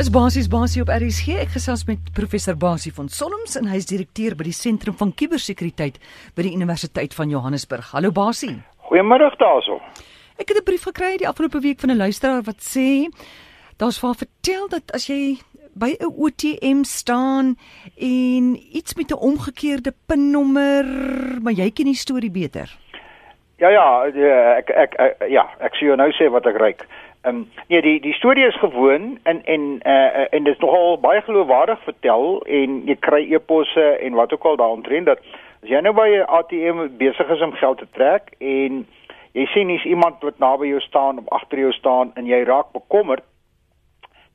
Is 0.00 0.08
basies 0.08 0.46
basie 0.48 0.80
op 0.80 0.88
RSG. 0.88 1.34
Ek 1.42 1.50
gesels 1.52 1.82
met 1.84 2.06
professor 2.16 2.54
Basie 2.56 2.88
van 2.96 3.10
Solms 3.12 3.52
en 3.58 3.66
hy 3.68 3.76
is 3.82 3.88
direkteur 3.90 4.32
by 4.32 4.46
die 4.46 4.54
Sentrum 4.56 4.94
van 4.96 5.10
Kubersekuriteit 5.12 5.98
by 6.38 6.46
die 6.46 6.54
Universiteit 6.56 7.12
van 7.18 7.28
Johannesburg. 7.28 7.90
Hallo 7.92 8.08
Basie. 8.08 8.54
Goeiemôre 8.88 9.28
daarso. 9.42 9.76
Ek 10.40 10.48
het 10.48 10.56
'n 10.56 10.64
brief 10.64 10.88
gekry 10.88 11.18
die 11.20 11.28
afgelope 11.28 11.60
week 11.60 11.80
van 11.80 11.90
'n 11.90 12.00
luisteraar 12.00 12.40
wat 12.48 12.64
sê 12.64 13.12
daar's 13.76 14.00
vir 14.00 14.14
vertel 14.14 14.68
dat 14.68 14.90
as 14.94 15.06
jy 15.06 15.36
by 15.76 15.92
'n 16.00 16.16
ATM 16.16 16.82
staan 16.84 17.56
en 18.00 18.56
iets 18.72 18.96
met 18.96 19.12
'n 19.12 19.20
omgekeerde 19.20 19.92
pinnommer, 20.08 20.86
maar 21.42 21.52
jy 21.52 21.70
ken 21.70 21.92
die 21.92 21.94
storie 21.94 22.30
beter. 22.30 22.72
Ja 23.58 23.68
ja, 23.68 24.04
ek 24.56 24.70
ek, 24.70 24.94
ek 24.96 25.28
ja, 25.28 25.44
ek 25.60 25.74
sê 25.74 25.84
jou 25.84 25.96
nou 25.96 26.10
sê 26.12 26.30
wat 26.32 26.46
ek 26.46 26.56
ryk. 26.56 26.86
Ehm 27.22 27.34
um, 27.34 27.48
nee, 27.68 27.82
die 27.82 28.00
die 28.00 28.12
storie 28.12 28.46
is 28.46 28.58
gewoon 28.58 29.18
en 29.22 29.44
en 29.44 29.80
uh, 29.86 30.32
en 30.34 30.44
dit 30.44 30.54
is 30.54 30.60
nogal 30.60 31.00
baie 31.00 31.20
geloofwaardig 31.20 31.82
vertel 31.82 32.42
en 32.46 32.82
jy 32.86 32.96
kry 32.96 33.26
e-posse 33.32 33.84
en 34.00 34.14
wat 34.16 34.32
ook 34.32 34.44
al 34.44 34.56
daaroor 34.56 35.04
dat 35.04 35.18
as 35.62 35.68
jy 35.68 35.80
nou 35.80 35.92
by 35.94 36.08
'n 36.08 36.30
ATM 36.38 36.96
besig 36.96 37.28
is 37.28 37.40
om 37.40 37.52
geld 37.52 37.78
te 37.78 37.86
trek 37.92 38.32
en 38.38 38.86
jy 39.32 39.46
sien 39.52 39.68
hier's 39.68 39.84
iemand 39.84 40.22
wat 40.22 40.38
naby 40.38 40.66
jou 40.66 40.80
staan 40.80 41.18
of 41.18 41.28
agter 41.28 41.58
jou 41.58 41.72
staan 41.72 42.10
en 42.14 42.26
jy 42.26 42.42
raak 42.44 42.72
bekommerd, 42.72 43.22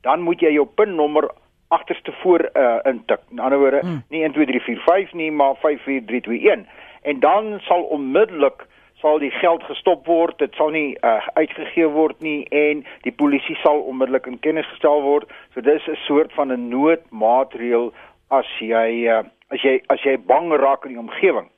dan 0.00 0.20
moet 0.20 0.40
jy 0.40 0.52
jou 0.52 0.66
pinnommer 0.66 1.30
agterste 1.68 2.12
voor 2.22 2.50
uh, 2.54 2.78
intik. 2.84 3.20
In 3.30 3.38
ander 3.38 3.58
woorde, 3.58 3.80
hmm. 3.82 4.02
nie 4.08 4.22
1 4.22 4.32
2 4.32 4.46
3 4.46 4.60
4 4.60 4.78
5 4.86 5.12
nie, 5.12 5.32
maar 5.32 5.56
5 5.56 5.82
4 5.82 6.04
3 6.06 6.20
2 6.20 6.50
1 6.50 6.66
en 7.02 7.20
dan 7.20 7.60
sal 7.60 7.82
onmiddellik 7.82 8.66
sal 9.00 9.18
die 9.18 9.30
geld 9.30 9.62
gestop 9.68 10.06
word, 10.06 10.38
dit 10.38 10.54
sal 10.56 10.70
nie 10.72 10.96
uh, 11.04 11.20
uitgegee 11.36 11.88
word 11.92 12.20
nie 12.24 12.46
en 12.54 12.84
die 13.04 13.12
polisie 13.12 13.56
sal 13.62 13.82
onmiddellik 13.90 14.28
in 14.30 14.38
kennis 14.44 14.68
gestel 14.72 15.02
word. 15.04 15.28
So 15.54 15.60
dis 15.60 15.86
'n 15.88 15.98
soort 16.06 16.32
van 16.32 16.52
'n 16.52 16.68
noodmaatreël 16.68 17.92
as 18.30 18.48
jy 18.60 19.08
uh, 19.08 19.22
as 19.52 19.62
jy 19.62 19.80
as 19.88 20.00
jy 20.02 20.16
bang 20.16 20.52
raak 20.52 20.84
in 20.84 20.96
die 20.96 21.04
omgewing. 21.04 21.48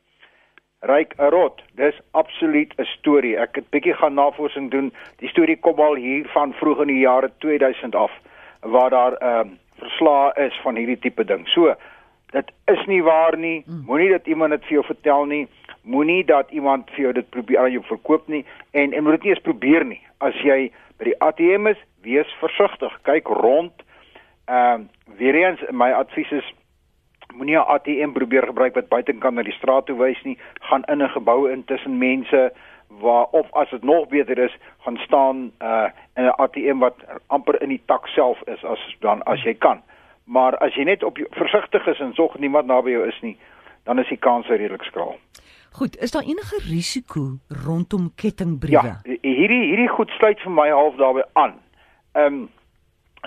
Ryk 0.82 1.14
'n 1.18 1.30
rot. 1.30 1.62
Dis 1.74 1.94
absoluut 2.12 2.74
'n 2.78 2.84
storie. 2.84 3.36
Ek 3.38 3.54
het 3.54 3.70
bietjie 3.70 3.94
gaan 3.94 4.14
navorsing 4.14 4.70
doen. 4.70 4.92
Die 5.18 5.28
storie 5.28 5.56
kom 5.56 5.78
al 5.80 5.94
hier 5.94 6.26
van 6.28 6.52
vroeg 6.52 6.80
in 6.80 6.88
die 6.88 7.04
jare 7.06 7.30
2000 7.38 7.94
af 7.94 8.12
waar 8.60 8.90
daar 8.90 9.12
ehm 9.12 9.46
uh, 9.46 9.52
verslae 9.78 10.32
is 10.46 10.60
van 10.62 10.76
hierdie 10.76 10.98
tipe 10.98 11.24
ding. 11.24 11.48
So, 11.48 11.74
dit 12.30 12.50
is 12.66 12.86
nie 12.86 13.02
waar 13.02 13.36
nie. 13.38 13.62
Hmm. 13.66 13.82
Moenie 13.86 14.10
dat 14.10 14.26
iemand 14.26 14.50
dit 14.50 14.64
vir 14.64 14.72
jou 14.72 14.84
vertel 14.84 15.24
nie 15.24 15.48
moenie 15.88 16.24
dat 16.24 16.50
iemand 16.50 16.90
vir 16.90 17.00
jou 17.06 17.12
dit 17.16 17.30
probeer 17.30 17.58
aan 17.58 17.72
jou 17.72 17.84
verkoop 17.88 18.28
nie 18.28 18.44
en 18.70 18.92
en 18.92 19.02
moet 19.02 19.18
dit 19.18 19.28
nie 19.28 19.34
eens 19.34 19.46
probeer 19.48 19.84
nie. 19.84 20.00
As 20.20 20.36
jy 20.44 20.70
by 20.98 21.10
die 21.10 21.18
ATM 21.24 21.66
is, 21.72 21.80
wees 22.04 22.30
versigtig. 22.42 22.94
Kyk 23.08 23.28
rond. 23.42 23.84
Ehm 24.48 24.86
uh, 24.86 24.86
weer 25.18 25.34
eens 25.34 25.60
my 25.70 25.90
advies 25.92 26.30
is 26.30 26.54
moenie 27.34 27.56
'n 27.56 27.68
ATM 27.74 28.12
probeer 28.12 28.46
gebruik 28.46 28.74
wat 28.74 28.88
buitekant 28.88 29.34
na 29.34 29.42
die 29.42 29.56
straat 29.56 29.86
toe 29.86 29.96
wys 29.96 30.22
nie. 30.22 30.38
Gaan 30.60 30.84
in 30.84 31.02
'n 31.02 31.08
gebou 31.08 31.50
in 31.50 31.64
tussen 31.64 31.98
mense 31.98 32.52
waar 32.88 33.24
of 33.24 33.52
as 33.52 33.70
dit 33.70 33.82
nog 33.82 34.08
beter 34.08 34.38
is, 34.38 34.56
gaan 34.78 34.96
staan 34.96 35.52
uh 35.60 35.88
in 36.14 36.24
'n 36.24 36.36
ATM 36.36 36.78
wat 36.78 36.96
amper 37.26 37.62
in 37.62 37.68
die 37.68 37.82
tak 37.86 38.06
self 38.06 38.42
is 38.46 38.64
as 38.64 38.96
dan 39.00 39.22
as 39.22 39.42
jy 39.42 39.54
kan. 39.54 39.82
Maar 40.24 40.56
as 40.56 40.74
jy 40.74 40.84
net 40.84 41.02
op 41.02 41.18
versigtig 41.30 41.86
is 41.86 42.00
en 42.00 42.14
sorg 42.14 42.38
niemand 42.38 42.66
naby 42.66 42.90
jou 42.90 43.06
is 43.08 43.20
nie, 43.20 43.36
dan 43.84 43.98
is 43.98 44.08
die 44.08 44.18
kans 44.18 44.46
redelik 44.46 44.82
skraal. 44.82 45.16
Goed, 45.72 45.98
is 45.98 46.10
daar 46.10 46.22
enige 46.22 46.58
risiko 46.68 47.20
rondom 47.64 48.12
kettingbriewe? 48.14 48.86
Ja, 48.86 49.00
hierdie 49.22 49.64
hierdie 49.68 49.88
goed 49.88 50.10
sluit 50.10 50.40
vir 50.40 50.52
my 50.52 50.68
half 50.70 50.96
daarbey 50.96 51.24
aan. 51.32 51.58
Ehm 52.12 52.26
um, 52.26 52.48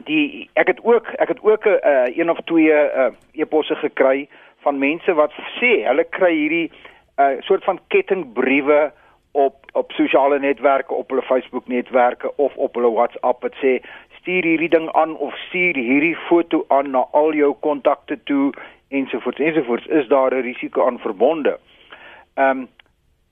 die 0.07 0.49
ek 0.53 0.67
het 0.67 0.79
ook 0.83 1.07
ek 1.19 1.27
het 1.27 1.41
ook 1.43 1.65
'n 1.65 1.79
uh, 1.83 2.17
een 2.17 2.29
of 2.29 2.39
twee 2.45 2.71
uh, 2.71 3.11
e-posse 3.31 3.75
gekry 3.75 4.27
van 4.63 4.77
mense 4.77 5.13
wat 5.13 5.31
sê 5.59 5.71
hulle 5.87 6.05
kry 6.09 6.33
hierdie 6.35 6.71
uh, 7.17 7.35
soort 7.39 7.63
van 7.63 7.79
kettingbriewe 7.87 8.91
op 9.31 9.55
op 9.71 9.91
sosiale 9.91 10.39
netwerke, 10.39 10.93
op 10.93 11.09
hulle 11.09 11.21
Facebook 11.21 11.67
netwerke 11.67 12.35
of 12.35 12.55
op 12.55 12.75
hulle 12.75 12.91
WhatsApp 12.91 13.41
wat 13.41 13.55
sê 13.63 13.79
stuur 14.19 14.43
hierdie 14.43 14.69
ding 14.69 14.91
aan 14.91 15.15
of 15.15 15.35
stuur 15.47 15.75
hierdie 15.75 16.15
foto 16.27 16.65
aan 16.67 16.91
na 16.91 17.05
al 17.11 17.33
jou 17.33 17.53
kontakte 17.59 18.19
toe 18.23 18.53
ensovoorts 18.87 19.39
ensovoorts 19.39 19.85
is 19.85 20.07
daar 20.07 20.35
'n 20.35 20.41
risiko 20.41 20.87
aan 20.87 20.99
verbonde. 20.99 21.59
Ehm 22.35 22.59
um, 22.59 22.67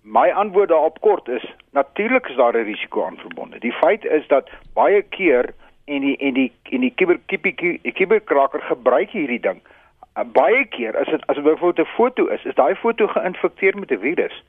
my 0.02 0.30
antwoord 0.32 0.70
daarop 0.70 1.00
kort 1.00 1.28
is 1.28 1.46
natuurlik 1.72 2.28
is 2.28 2.36
daar 2.36 2.54
'n 2.54 2.64
risiko 2.64 3.06
aan 3.06 3.18
verbonde. 3.18 3.60
Die 3.60 3.74
feit 3.74 4.06
is 4.06 4.28
dat 4.28 4.50
baie 4.74 5.02
keer 5.02 5.54
en 5.86 6.02
die 6.02 6.18
en 6.18 6.34
die 6.34 6.52
en 6.64 6.80
die 6.80 6.94
kiber 6.96 7.20
kiberkraker 7.94 8.62
gebruik 8.62 9.10
hierdie 9.10 9.40
ding. 9.40 9.62
Uh, 10.18 10.24
baie 10.24 10.66
keer 10.66 10.98
as 10.98 11.08
dit 11.08 11.26
as 11.26 11.38
'n 11.38 11.44
byvoorbeeld 11.44 11.88
'n 11.88 11.92
foto 11.96 12.26
is, 12.26 12.46
is 12.46 12.56
daai 12.56 12.76
foto 12.76 13.08
geïnfekteer 13.08 13.78
met 13.80 13.92
'n 13.92 14.00
virus. 14.00 14.44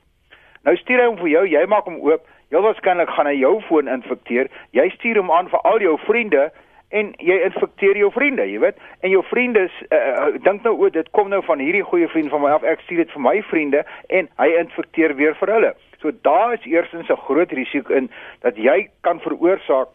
Nou 0.63 0.77
stuur 0.77 0.99
hy 0.99 1.05
hom 1.05 1.17
vir 1.17 1.27
jou, 1.27 1.47
jy 1.47 1.65
maak 1.65 1.85
hom 1.85 1.99
oop, 1.99 2.27
heel 2.49 2.61
waarskynlik 2.61 3.09
gaan 3.09 3.25
hy 3.25 3.37
jou 3.39 3.61
foon 3.61 3.87
infekteer. 3.87 4.49
Jy 4.71 4.89
stuur 4.89 5.17
hom 5.17 5.31
aan 5.31 5.49
vir 5.49 5.59
al 5.59 5.81
jou 5.81 5.97
vriende 5.97 6.51
en 6.91 7.13
jy 7.23 7.37
infekteer 7.47 7.97
jou 7.97 8.11
vriende, 8.11 8.45
jy 8.47 8.59
weet, 8.59 8.81
en 9.01 9.13
jou 9.13 9.21
vriende 9.29 9.67
uh, 9.67 10.27
dink 10.43 10.63
nou 10.63 10.75
o, 10.75 10.89
dit 10.89 11.09
kom 11.15 11.29
nou 11.31 11.41
van 11.47 11.63
hierdie 11.63 11.85
goeie 11.87 12.09
vriend 12.11 12.29
van 12.33 12.43
my 12.43 12.51
af, 12.55 12.67
ek 12.67 12.83
stuur 12.85 13.03
dit 13.03 13.15
vir 13.15 13.23
my 13.23 13.37
vriende 13.49 13.85
en 14.09 14.29
hy 14.41 14.49
infekteer 14.59 15.15
weer 15.19 15.37
vir 15.39 15.53
hulle. 15.55 15.73
So 16.01 16.11
daar 16.27 16.53
is 16.57 16.65
eerstens 16.65 17.09
'n 17.09 17.23
groot 17.27 17.51
risiko 17.51 17.93
in 17.93 18.09
dat 18.41 18.57
jy 18.57 18.89
kan 19.01 19.19
veroorsaak 19.19 19.87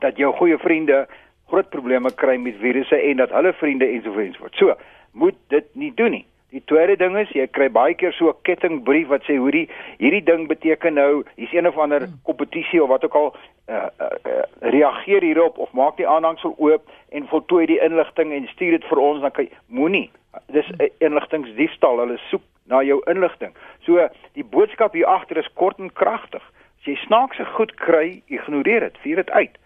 dat 0.00 0.16
jou 0.16 0.32
goeie 0.32 0.58
vriende 0.58 1.06
groot 1.48 1.68
probleme 1.70 2.10
kry 2.14 2.36
met 2.36 2.56
virusse 2.60 2.96
en 2.96 3.16
dat 3.16 3.30
hulle 3.30 3.52
vriende 3.52 3.86
ensovoorts 3.86 4.38
word. 4.38 4.54
So, 4.54 4.74
moet 5.12 5.36
dit 5.48 5.66
nie 5.74 5.92
doen 5.94 6.10
nie. 6.10 6.26
Die 6.54 6.62
tweede 6.70 6.94
ding 6.96 7.16
is 7.18 7.30
jy 7.34 7.48
kry 7.50 7.66
baie 7.74 7.94
keer 7.98 8.12
so 8.14 8.30
'n 8.30 8.42
kettingbrief 8.46 9.08
wat 9.10 9.24
sê 9.26 9.34
hoerie 9.42 9.66
hierdie 9.98 10.22
ding 10.22 10.46
beteken 10.46 10.94
nou 10.94 11.24
hier's 11.34 11.52
een 11.52 11.66
of 11.66 11.78
ander 11.78 12.06
hmm. 12.06 12.20
kompetisie 12.22 12.82
of 12.82 12.88
wat 12.88 13.04
ook 13.04 13.14
al 13.14 13.34
uh, 13.68 13.74
uh, 13.74 14.10
uh, 14.30 14.42
reageer 14.60 15.22
hierop 15.22 15.58
of 15.58 15.72
maak 15.72 15.96
die 15.96 16.06
aanhangsel 16.06 16.54
oop 16.58 16.86
en 17.10 17.26
voltooi 17.26 17.66
die 17.66 17.80
inligting 17.82 18.32
en 18.32 18.46
stuur 18.52 18.78
dit 18.78 18.84
vir 18.84 18.98
ons 18.98 19.20
dan 19.20 19.34
kan 19.34 19.48
moenie 19.66 20.10
dis 20.54 20.70
inligtingsdiefstal 20.98 21.98
hulle 21.98 22.18
soek 22.30 22.42
na 22.70 22.82
jou 22.82 23.00
inligting. 23.10 23.52
So 23.84 24.06
die 24.38 24.46
boodskap 24.46 24.94
hier 24.94 25.10
agter 25.10 25.42
is 25.42 25.50
kort 25.58 25.78
en 25.82 25.90
kragtig. 25.92 26.42
As 26.78 26.86
jy 26.86 26.96
snaakse 27.02 27.44
goed 27.56 27.74
kry, 27.80 28.22
ignoreer 28.30 28.86
dit, 28.86 29.02
vier 29.02 29.22
dit 29.22 29.30
uit. 29.30 29.58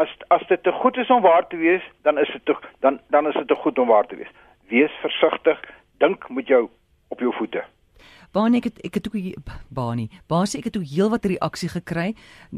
As 0.00 0.10
as 0.34 0.42
dit 0.48 0.62
te 0.62 0.72
goed 0.72 0.96
is 0.96 1.10
om 1.10 1.22
waar 1.22 1.46
te 1.48 1.60
wees, 1.60 1.84
dan 2.02 2.18
is 2.18 2.32
dit 2.32 2.56
dan 2.80 3.00
dan 3.12 3.28
is 3.28 3.34
dit 3.34 3.48
te 3.48 3.60
goed 3.60 3.78
om 3.78 3.92
waar 3.92 4.06
te 4.06 4.16
wees. 4.16 4.32
Wees 4.72 4.92
versigtig 5.04 5.60
dink 5.98 6.28
met 6.30 6.46
jou 6.46 6.68
op 7.08 7.20
jou 7.20 7.32
voete. 7.38 7.64
Baanie 8.34 8.58
ek 8.58 8.66
het 8.66 8.78
ek 8.88 8.96
het 8.98 9.06
ook 9.06 9.50
Baanie, 9.70 10.08
Basie 10.30 10.58
ek 10.58 10.66
het 10.68 10.76
ook 10.78 10.88
heelwat 10.90 11.26
reaksie 11.30 11.68
gekry 11.70 12.14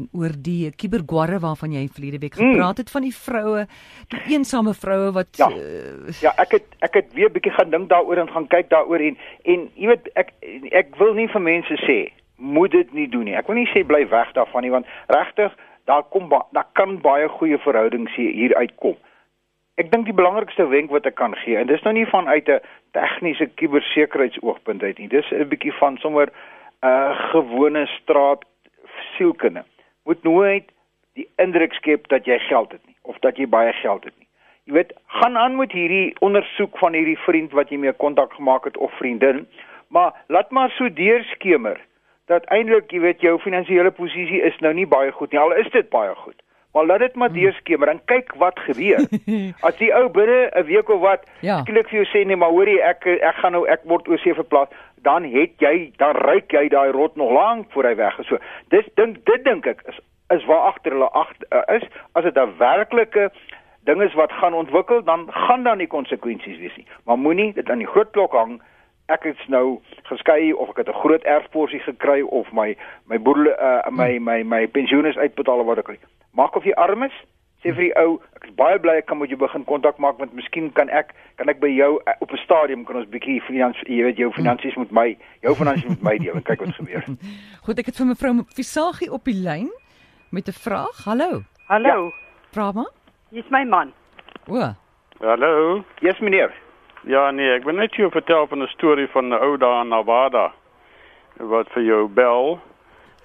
oor 0.09 0.33
die 0.33 0.71
kibergwarre 0.73 1.37
waarvan 1.43 1.75
jy 1.75 1.85
verlede 1.93 2.21
week 2.23 2.37
mm. 2.37 2.55
gepraat 2.55 2.81
het 2.81 2.89
van 2.89 3.05
die 3.05 3.13
vroue, 3.13 3.67
die 4.13 4.23
eensame 4.33 4.73
vroue 4.73 5.11
wat 5.13 5.37
Ja, 5.37 5.51
uh, 5.53 6.09
ja 6.23 6.33
ek 6.41 6.57
het 6.57 6.77
ek 6.87 6.97
het 7.01 7.13
weer 7.13 7.29
bietjie 7.33 7.53
gaan 7.53 7.69
dink 7.69 7.91
daaroor 7.93 8.23
en 8.23 8.33
gaan 8.33 8.49
kyk 8.49 8.71
daaroor 8.73 9.03
en 9.05 9.19
en 9.45 9.67
jy 9.75 9.91
weet 9.93 10.09
ek 10.17 10.33
ek 10.81 10.97
wil 10.97 11.13
nie 11.13 11.29
vir 11.29 11.45
mense 11.45 11.81
sê 11.85 11.99
moet 12.37 12.71
dit 12.71 12.93
nie 12.93 13.07
doen 13.09 13.25
nie. 13.25 13.37
Ek 13.37 13.47
wil 13.49 13.57
nie 13.57 13.69
sê 13.69 13.85
bly 13.85 14.03
weg 14.09 14.33
daarvan 14.33 14.65
nie 14.65 14.73
want 14.73 14.89
regtig 15.13 15.53
daar 15.85 16.03
kom 16.09 16.29
daar 16.29 16.67
kan 16.73 16.97
baie 17.01 17.29
goeie 17.37 17.57
verhoudings 17.61 18.15
hier 18.17 18.55
uitkom. 18.57 18.97
Ek 19.77 19.91
dink 19.91 20.07
die 20.09 20.15
belangrikste 20.17 20.65
wenk 20.71 20.89
wat 20.89 21.05
ek 21.05 21.19
kan 21.19 21.35
gee 21.37 21.57
en 21.61 21.67
dis 21.69 21.83
nou 21.85 21.93
nie 21.93 22.07
vanuit 22.09 22.47
'n 22.49 22.61
tegniese 22.97 23.45
kubersekuriteitsoogpunt 23.61 24.83
uit 24.83 24.97
nie. 24.97 25.07
Dis 25.07 25.29
'n 25.31 25.49
bietjie 25.49 25.73
van 25.73 25.97
sommer 25.97 26.27
'n 26.27 26.87
uh, 26.87 27.29
gewone 27.31 27.85
straat 27.85 28.45
sielkunde. 29.17 29.63
Moet 30.05 30.23
nooit 30.23 30.65
die 31.13 31.27
indruk 31.35 31.73
skep 31.73 32.07
dat 32.07 32.25
jy 32.25 32.39
geld 32.39 32.71
het 32.71 32.85
nie 32.85 32.95
of 33.01 33.19
dat 33.19 33.37
jy 33.37 33.47
baie 33.47 33.73
geld 33.73 34.03
het 34.03 34.13
nie. 34.17 34.27
Jy 34.63 34.73
weet, 34.73 34.93
gaan 35.05 35.37
aan 35.37 35.55
met 35.55 35.71
hierdie 35.71 36.15
ondersoek 36.19 36.77
van 36.77 36.93
hierdie 36.93 37.19
vriend 37.19 37.51
wat 37.51 37.69
jy 37.69 37.77
mee 37.77 37.93
kontak 37.93 38.33
gemaak 38.33 38.63
het 38.63 38.77
of 38.77 38.91
vriendin, 38.97 39.47
maar 39.87 40.13
laat 40.27 40.51
maar 40.51 40.69
so 40.69 40.93
deurskemer 40.93 41.79
dat 42.25 42.45
eintlik 42.45 42.91
jy 42.91 42.99
weet 42.99 43.21
jou 43.21 43.39
finansiële 43.39 43.91
posisie 43.91 44.41
is 44.41 44.57
nou 44.59 44.73
nie 44.73 44.87
baie 44.87 45.11
goed 45.11 45.31
nie. 45.31 45.39
Al 45.39 45.55
is 45.55 45.69
dit 45.71 45.89
baie 45.89 46.15
goed. 46.15 46.41
Maar 46.77 46.85
laat 46.85 46.99
dit 46.99 47.15
maar 47.15 47.29
hmm. 47.29 47.39
deurskemer 47.39 47.87
en 47.87 48.01
kyk 48.05 48.33
wat 48.37 48.59
gebeur. 48.59 49.07
As 49.67 49.77
die 49.81 49.89
ou 49.97 50.09
binne 50.13 50.51
'n 50.53 50.65
week 50.65 50.89
of 50.93 50.99
wat 51.01 51.23
ja. 51.41 51.61
skielik 51.61 51.89
vir 51.89 52.03
jou 52.03 52.05
sê 52.11 52.21
nee, 52.25 52.37
maar 52.37 52.53
hoorie 52.53 52.77
ek 52.85 53.05
ek 53.05 53.39
gaan 53.41 53.57
nou 53.57 53.63
ek 53.65 53.81
word 53.89 54.05
oor 54.07 54.21
see 54.21 54.33
verplaas, 54.37 54.69
dan 55.01 55.25
het 55.25 55.57
jy 55.57 55.89
dan 55.97 56.13
ryk 56.29 56.53
jy 56.53 56.67
daai 56.69 56.91
rot 56.93 57.15
nog 57.17 57.33
lank 57.33 57.73
voor 57.73 57.89
hy 57.89 57.95
weg 57.97 58.19
is. 58.21 58.29
So 58.29 58.37
dis 58.69 58.85
dink 58.93 59.25
dit 59.25 59.43
dink 59.43 59.65
ek 59.65 59.81
is 59.89 59.97
is 60.29 60.45
waar 60.45 60.69
agter 60.69 60.93
hulle 60.93 61.09
agter 61.17 61.47
uh, 61.49 61.65
is 61.81 61.89
as 62.13 62.29
dit 62.29 62.37
'n 62.37 62.53
werklike 62.61 63.31
ding 63.89 64.01
is 64.03 64.13
wat 64.13 64.31
gaan 64.31 64.53
ontwikkel, 64.53 65.03
dan 65.03 65.25
gaan 65.33 65.63
dan 65.63 65.77
die 65.81 65.87
konsekwensies 65.87 66.59
wees 66.59 66.75
nie. 66.77 66.85
Maar 67.05 67.17
moenie 67.17 67.53
dit 67.53 67.69
aan 67.69 67.81
die 67.81 67.89
groot 67.89 68.11
klok 68.11 68.37
hang 68.37 68.61
ek 69.07 69.23
het 69.23 69.47
nou 69.47 69.79
geskei 70.03 70.53
of 70.53 70.69
ek 70.69 70.77
het 70.77 70.89
'n 70.89 70.99
groot 71.03 71.23
erfporsie 71.23 71.79
gekry 71.79 72.21
of 72.21 72.51
my 72.51 72.75
my 73.05 73.17
boedel 73.17 73.47
uh, 73.47 73.89
my 73.91 74.19
my 74.19 74.43
my 74.43 74.67
pensioen 74.67 75.05
is 75.05 75.17
uitbetaal 75.17 75.63
wat 75.65 75.77
ek 75.77 75.99
maak 76.31 76.55
of 76.55 76.63
jy 76.63 76.73
arm 76.75 77.03
is 77.03 77.13
Sê 77.63 77.71
vir 77.73 77.87
die 77.87 77.93
ou, 77.97 78.19
ek 78.37 78.43
is 78.45 78.53
baie 78.53 78.77
bly 78.79 78.99
ek 78.99 79.07
kan 79.09 79.17
met 79.17 79.31
jou 79.33 79.37
begin 79.41 79.63
kontak 79.65 79.97
maak 79.97 80.19
want 80.21 80.33
miskien 80.37 80.69
kan 80.77 80.91
ek 80.93 81.15
kan 81.41 81.49
ek 81.49 81.57
by 81.59 81.71
jou 81.73 81.97
uh, 81.97 82.13
op 82.21 82.31
'n 82.31 82.37
stadium 82.37 82.85
kan 82.85 82.97
ons 83.01 83.09
bietjie 83.09 83.41
finansies, 83.41 83.87
jy 83.89 84.03
weet 84.05 84.17
jou 84.21 84.29
finansies 84.31 84.77
met 84.77 84.91
my, 84.91 85.17
jou 85.41 85.55
finansies 85.55 85.89
met 85.89 86.03
my 86.03 86.17
deel 86.17 86.35
en 86.37 86.45
kyk 86.45 86.61
wat 86.61 86.75
gebeur. 86.77 87.03
Goed, 87.65 87.79
ek 87.79 87.89
het 87.89 87.97
vir 87.97 88.07
mevrou 88.07 88.45
Visagie 88.53 89.09
op 89.11 89.25
die 89.25 89.33
lyn 89.41 89.71
met 90.29 90.47
'n 90.47 90.53
vraag. 90.53 91.03
Hallo. 91.05 91.41
Hallo, 91.67 92.11
Vra 92.53 92.71
maar. 92.71 92.91
hier's 93.31 93.49
my 93.49 93.65
man. 93.65 93.91
O, 94.47 94.61
Hallo. 95.19 95.83
Yes 96.01 96.19
meneer. 96.19 96.53
Ja 97.07 97.31
nee, 97.31 97.53
ek 97.55 97.63
wil 97.63 97.77
net 97.79 97.95
jou 97.95 98.09
vertel 98.11 98.47
van 98.51 98.63
'n 98.63 98.67
storie 98.67 99.07
van 99.07 99.29
'n 99.31 99.39
ou 99.39 99.57
daar 99.57 99.81
in 99.81 99.87
Nevada 99.89 100.51
wat 101.39 101.69
vir 101.71 101.83
jou 101.83 102.07
bel 102.07 102.59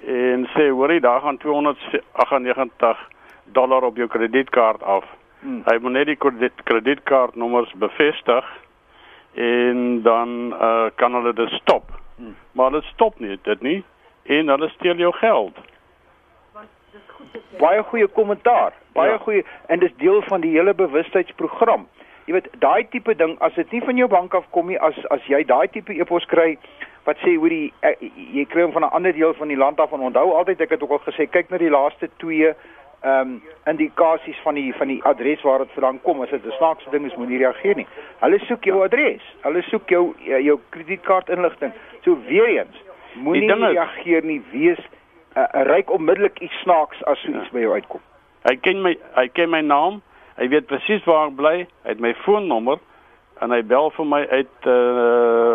en 0.06 0.46
sê 0.55 0.69
hoorie 0.70 1.00
daar 1.00 1.20
gaan 1.20 1.38
298 1.38 2.99
dollar 3.44 3.82
op 3.82 3.96
jou 3.96 4.08
kredietkaart 4.08 4.82
af. 4.82 5.05
Hmm. 5.40 5.62
Hy 5.64 5.79
moet 5.81 5.93
net 5.93 6.06
die 6.06 6.17
krediet, 6.17 6.62
kredietkaartnommers 6.64 7.73
bevestig 7.73 8.44
en 9.34 10.02
dan 10.02 10.55
uh, 10.61 10.84
kan 10.94 11.14
hulle 11.14 11.32
dit 11.32 11.50
stop. 11.50 11.90
Hmm. 12.17 12.37
Maar 12.52 12.70
dit 12.70 12.84
stop 12.84 13.19
nie 13.19 13.38
dit 13.43 13.61
nie 13.61 13.84
en 14.23 14.49
hulle 14.49 14.69
steel 14.69 14.96
jou 14.96 15.12
geld. 15.12 15.58
Baie 17.58 17.82
goeie 17.82 18.06
kommentaar. 18.06 18.73
Baie 18.93 19.11
Ja. 19.11 19.19
goeie 19.19 19.44
en 19.67 19.79
dis 19.79 19.94
deel 19.96 20.23
van 20.23 20.40
die 20.40 20.50
hele 20.50 20.75
bewustheidsprogram. 20.75 21.88
Jy 22.26 22.32
weet, 22.36 22.48
daai 22.62 22.86
tipe 22.90 23.14
ding 23.19 23.36
as 23.40 23.54
dit 23.54 23.72
nie 23.72 23.82
van 23.82 23.96
jou 23.96 24.08
bank 24.08 24.34
af 24.34 24.44
kom 24.50 24.69
nie, 24.70 24.78
as 24.78 24.98
as 25.10 25.24
jy 25.26 25.42
daai 25.44 25.69
tipe 25.69 25.92
e-pos 25.92 26.26
kry 26.30 26.58
wat 27.04 27.19
sê 27.19 27.34
hoorie 27.34 27.72
eh, 27.82 27.96
jy 28.34 28.44
kry 28.50 28.62
hom 28.62 28.72
van 28.72 28.84
'n 28.86 28.94
ander 28.98 29.12
deel 29.12 29.34
van 29.34 29.48
die 29.48 29.56
land 29.56 29.80
af 29.80 29.92
en 29.92 30.06
onthou 30.06 30.32
altyd 30.32 30.60
ek 30.60 30.70
het 30.70 30.82
ook 30.82 30.90
al 30.90 31.02
gesê 31.06 31.26
kyk 31.26 31.50
na 31.50 31.58
die 31.58 31.70
laaste 31.70 32.08
twee 32.16 32.54
ehm 33.02 33.20
um, 33.20 33.42
indikasies 33.66 34.38
van 34.42 34.54
die 34.54 34.74
van 34.74 34.86
die 34.86 35.02
adres 35.04 35.42
waar 35.42 35.58
dit 35.58 35.72
vandaan 35.74 36.00
kom 36.02 36.22
as 36.22 36.30
dit 36.30 36.44
'n 36.44 36.58
snaakse 36.58 36.90
ding 36.90 37.06
is 37.06 37.16
moenie 37.16 37.38
reageer 37.38 37.76
nie. 37.76 37.86
Hulle 38.20 38.38
soek 38.38 38.64
jou 38.64 38.84
adres. 38.84 39.22
Hulle 39.42 39.62
soek 39.62 39.88
jou 39.88 40.14
eh, 40.26 40.44
jou 40.44 40.60
kredietkaartinligting. 40.69 41.72
So 42.04 42.19
weer 42.26 42.46
eens, 42.46 42.76
moenie 43.14 43.54
reageer 43.54 44.24
nie. 44.24 44.42
Wees 44.52 44.78
uh, 45.36 45.46
ryk 45.52 45.90
onmiddellik 45.90 46.38
iets 46.38 46.60
snaaks 46.60 47.04
as 47.04 47.19
so 47.19 47.28
iets 47.28 47.50
by 47.50 47.60
jou 47.60 47.74
uitkom. 47.74 48.00
Hy 48.42 48.56
ken 48.56 48.82
my 48.82 48.96
hy 49.14 49.28
ken 49.28 49.50
my 49.50 49.60
naam. 49.60 50.02
Hy 50.37 50.49
weet 50.49 50.67
presies 50.67 51.05
waar 51.05 51.29
ek 51.29 51.37
bly. 51.37 51.56
Hy 51.84 51.94
het 51.94 52.00
my 52.00 52.14
foonnommer 52.25 52.81
en 53.43 53.50
hy 53.50 53.61
bel 53.67 53.90
vir 53.96 54.06
my 54.06 54.20
uit 54.31 54.67
uh, 54.70 55.55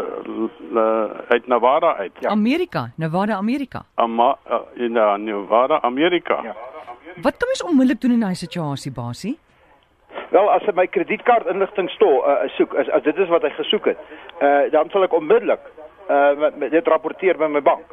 uh 0.82 1.32
uit 1.32 1.48
Nevada 1.48 1.96
uit. 2.04 2.12
Ja. 2.20 2.30
Amerika, 2.30 2.90
Nevada, 2.96 3.38
Amerika. 3.38 3.86
Ama, 3.96 4.36
uh, 4.52 4.60
in 4.76 4.96
uh, 4.96 5.16
Nevada, 5.16 5.82
Amerika. 5.82 6.42
Ja. 6.44 6.56
Wat 7.22 7.38
kan 7.38 7.48
mens 7.48 7.64
onmiddellik 7.64 8.02
doen 8.02 8.12
in 8.12 8.20
daai 8.20 8.36
situasie, 8.36 8.92
basie? 8.92 9.38
Wel 10.30 10.52
as 10.52 10.66
hy 10.68 10.74
my 10.76 10.88
kredietkaart 10.92 11.48
inligting 11.48 11.90
sto 11.96 12.10
uh, 12.22 12.44
soek 12.58 12.76
as, 12.76 12.90
as 12.90 13.04
dit 13.04 13.18
is 13.18 13.32
wat 13.32 13.46
hy 13.48 13.54
gesoek 13.56 13.94
het, 13.94 14.02
uh, 14.42 14.68
dan 14.72 14.92
sal 14.92 15.08
ek 15.08 15.16
onmiddellik 15.16 15.64
uh, 16.10 16.34
met, 16.40 16.58
met 16.60 16.76
dit 16.76 16.88
rapporteer 16.88 17.40
by 17.40 17.48
my 17.52 17.64
bank. 17.64 17.86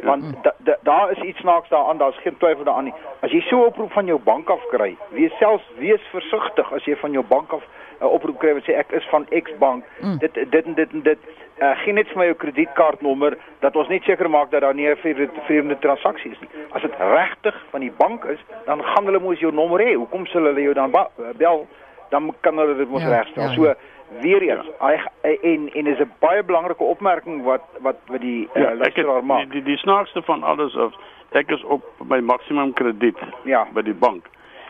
Want 0.00 0.42
da, 0.42 0.52
da, 0.58 0.76
daar 0.82 1.10
is 1.10 1.18
iets 1.18 1.38
snaaks 1.38 1.68
daaraan, 1.68 1.98
daar's 1.98 2.16
geen 2.22 2.36
twyfel 2.36 2.64
daaraan 2.64 2.84
nie. 2.84 2.94
As 3.20 3.30
jy 3.30 3.40
so 3.40 3.56
'n 3.56 3.66
oproep 3.66 3.92
van 3.92 4.06
jou 4.06 4.18
bank 4.18 4.50
af 4.50 4.60
kry, 4.70 4.96
wees 5.10 5.32
selfs 5.38 5.64
wees 5.78 6.00
versigtig 6.10 6.72
as 6.72 6.84
jy 6.84 6.96
van 6.96 7.12
jou 7.12 7.24
bank 7.28 7.52
af 7.52 7.62
'n 8.00 8.04
uh, 8.04 8.12
oproep 8.12 8.38
kry 8.38 8.54
wat 8.54 8.62
sê 8.64 8.74
ek 8.78 8.90
is 8.92 9.06
van 9.10 9.26
X 9.42 9.50
bank. 9.58 9.84
Mm. 10.00 10.18
Dit 10.18 10.34
dit 10.34 10.64
en 10.66 10.74
dit 10.74 10.92
en 10.92 11.02
dit 11.02 11.18
uh, 11.62 11.76
gee 11.84 11.92
net 11.92 12.08
vir 12.08 12.18
my 12.18 12.24
jou 12.24 12.34
kredietkaartnommer 12.36 13.36
dat 13.60 13.76
ons 13.76 13.88
net 13.88 14.02
seker 14.02 14.30
maak 14.30 14.50
dat 14.50 14.60
daar 14.60 14.74
nie 14.74 14.88
'n 14.90 14.96
vreemde, 14.96 15.28
vreemde 15.44 15.78
transaksie 15.78 16.30
is 16.30 16.40
nie. 16.40 16.50
As 16.72 16.82
dit 16.82 16.94
regtig 16.98 17.64
van 17.70 17.80
die 17.80 17.92
bank 17.96 18.24
is, 18.24 18.38
dan 18.66 18.82
gaan 18.82 19.04
hulle 19.04 19.18
mos 19.20 19.38
jou 19.38 19.52
nommer 19.52 19.80
hê. 19.80 19.94
Hoekom 19.94 20.26
sal 20.26 20.42
hulle 20.44 20.62
jou 20.62 20.74
dan 20.74 20.90
ba- 20.90 21.10
bel? 21.36 21.66
Dan 22.10 22.34
kan 22.40 22.58
hulle 22.58 22.76
dit 22.76 22.88
mos 22.90 23.02
Ja, 23.02 23.08
regstel. 23.08 23.42
ja, 23.42 23.48
So 23.54 23.54
ja. 23.64 23.66
weer 23.66 23.76
eens, 24.20 24.66
hy 24.80 24.98
en 25.42 25.68
en 25.74 25.86
is 25.86 25.98
'n 25.98 26.10
baie 26.20 26.42
belangrike 26.42 26.84
opmerking 26.84 27.42
wat 27.44 27.62
wat 27.80 27.96
wat 28.06 28.20
die 28.20 28.48
uh, 28.54 28.62
Ja, 28.62 28.68
ek 28.70 28.78
luisteraar 28.78 29.16
het, 29.16 29.24
maak. 29.24 29.38
die, 29.40 29.50
die 29.50 29.62
die 29.62 29.76
snaakste 29.76 30.22
van 30.22 30.42
alles 30.42 30.74
is 30.74 30.92
ek 31.32 31.50
is 31.50 31.62
op 31.64 31.82
my 32.08 32.20
maksimum 32.20 32.72
krediet 32.72 33.16
Ja. 33.44 33.66
by 33.72 33.82
die 33.82 33.94
bank. 33.94 34.26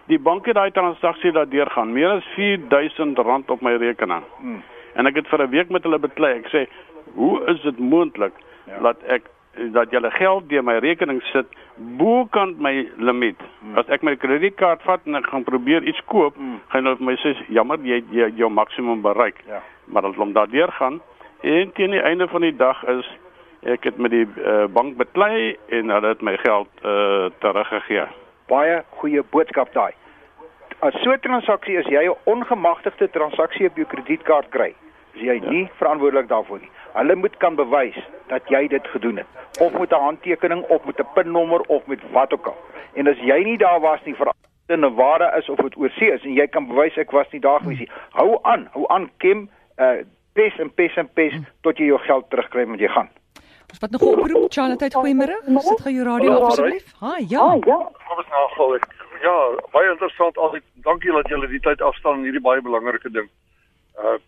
Die 0.06 0.18
bank 0.18 0.46
het 0.46 0.54
daai 0.54 0.70
transaksie 0.70 1.32
daar 1.32 1.48
deurgaan, 1.48 1.92
meer 1.92 2.08
as 2.10 2.24
4000 2.34 3.18
rand 3.18 3.50
op 3.50 3.60
my 3.60 3.72
rekening. 3.76 4.22
Hmm. 4.38 4.62
En 4.94 5.06
ek 5.06 5.14
het 5.14 5.28
vir 5.28 5.42
'n 5.42 5.50
week 5.50 5.68
met 5.70 5.82
hulle 5.82 5.98
beklei. 5.98 6.38
Ek 6.38 6.46
sê, 6.48 6.66
"Hoe 7.14 7.44
is 7.46 7.60
dit 7.62 7.78
moontlik 7.78 8.32
Ja. 8.66 8.78
dat 8.78 8.96
ek 9.06 9.22
dat 9.72 9.90
julle 9.90 10.10
geld 10.10 10.48
deur 10.48 10.64
my 10.64 10.78
rekening 10.78 11.22
sit 11.22 11.46
bokant 11.98 12.58
my 12.58 12.88
limiet. 12.96 13.40
Hmm. 13.60 13.78
As 13.78 13.88
ek 13.88 14.02
my 14.02 14.16
kredietkaart 14.16 14.82
vat 14.82 15.00
en 15.06 15.14
ek 15.14 15.26
gaan 15.26 15.44
probeer 15.44 15.82
iets 15.82 16.00
koop, 16.06 16.36
Hmm. 16.36 16.60
gaan 16.68 16.84
hulle 16.84 16.96
vir 16.96 17.06
my 17.06 17.16
sê, 17.16 17.36
"Jammer, 17.48 17.78
jy 17.78 17.94
het 17.94 18.10
jy, 18.10 18.28
jou 18.36 18.50
maksimum 18.50 19.02
bereik." 19.02 19.42
Ja. 19.46 19.62
Maar 19.84 20.06
as 20.06 20.16
hom 20.16 20.32
daardeur 20.32 20.72
gaan 20.72 21.00
en 21.40 21.72
teen 21.72 21.90
die 21.90 22.02
einde 22.02 22.28
van 22.28 22.40
die 22.40 22.56
dag 22.56 22.84
is 22.84 23.06
ek 23.62 23.84
het 23.84 23.98
met 23.98 24.10
die 24.10 24.26
uh, 24.26 24.66
bank 24.66 24.96
beklei 24.96 25.56
en 25.68 25.90
hulle 25.90 26.08
het 26.08 26.22
my 26.22 26.36
geld 26.36 26.68
uh, 26.84 27.30
teruggegee. 27.38 28.06
Baie 28.50 28.82
goeie 28.98 29.22
boodskap 29.30 29.72
daai. 29.72 29.92
As 30.82 30.94
so 31.02 31.12
'n 31.12 31.20
transaksie 31.20 31.78
is 31.78 31.86
jy 31.86 32.08
'n 32.08 32.16
ongemagtigde 32.24 33.10
transaksie 33.10 33.66
op 33.66 33.76
jou 33.76 33.86
kredietkaart 33.86 34.48
kry, 34.50 34.74
is 35.14 35.20
jy 35.20 35.34
ja. 35.34 35.50
nie 35.50 35.70
verantwoordelik 35.78 36.28
daarvoor 36.28 36.58
nie. 36.58 36.70
Hulle 36.92 37.16
moet 37.16 37.36
kan 37.36 37.54
bewys 37.54 37.98
dat 38.28 38.48
jy 38.48 38.66
dit 38.68 38.86
gedoen 38.86 39.16
het, 39.16 39.26
of 39.60 39.72
met 39.78 39.92
'n 39.92 40.04
handtekening 40.04 40.62
of 40.68 40.84
met 40.84 41.00
'n 41.00 41.08
pinnommer 41.14 41.60
of 41.60 41.86
met 41.86 42.00
wat 42.12 42.32
ook 42.32 42.46
al. 42.46 42.56
En 42.94 43.08
as 43.08 43.18
jy 43.18 43.42
nie 43.44 43.58
daar 43.58 43.80
was 43.80 44.00
nie 44.04 44.14
vir 44.14 44.32
in 44.66 44.80
Nevada 44.80 45.36
is 45.36 45.48
of 45.48 45.56
dit 45.56 45.76
oorsee 45.76 46.12
is 46.12 46.22
en 46.22 46.32
jy 46.32 46.46
kan 46.46 46.66
bewys 46.66 46.96
ek 46.96 47.10
was 47.10 47.30
nie 47.32 47.40
daar 47.40 47.60
gewees 47.60 47.78
nie. 47.78 47.90
Hou 48.10 48.38
aan, 48.42 48.68
hou 48.72 48.86
aan 48.88 49.10
Kim, 49.16 49.48
uh 49.78 50.04
pes 50.32 50.58
en 50.58 50.70
pes 50.74 50.94
en 50.96 51.08
pes 51.12 51.34
tot 51.60 51.78
jy 51.78 51.90
jou 51.90 51.98
geld 51.98 52.30
terugkry 52.30 52.64
met 52.64 52.80
jy 52.80 52.88
gaan. 52.88 53.10
Ons 53.72 53.80
wat 53.80 53.90
nog 53.90 54.02
oproep, 54.02 54.52
Charlotte, 54.52 54.88
goeiemôre. 54.94 55.36
Sit 55.60 55.80
gou 55.84 55.92
jou 55.92 56.04
radio 56.04 56.32
af 56.38 56.42
asseblief. 56.42 56.92
Ha, 57.00 57.18
ja. 57.28 57.44
Kom 57.60 58.16
ons 58.16 58.28
nagaan. 58.32 58.74
Ek 58.78 58.86
ja, 59.22 59.34
baie 59.72 59.90
interessant 59.90 60.38
altyd. 60.38 60.64
Dankie 60.88 61.12
dat 61.12 61.28
julle 61.28 61.48
die 61.48 61.60
tyd 61.60 61.84
afstaan 61.84 62.20
in 62.20 62.28
hierdie 62.30 62.44
baie 62.44 62.64
belangrike 62.64 63.12
ding. 63.12 63.28
Uh 64.00 64.18